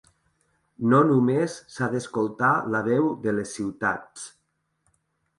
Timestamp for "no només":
0.93-1.57